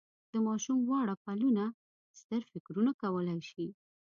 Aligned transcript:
د 0.33 0.33
ماشوم 0.47 0.79
واړه 0.89 1.15
پلونه 1.23 1.63
ستر 2.19 2.41
فکرونه 2.51 2.91
کولای 3.01 3.39
شي. 3.49 3.67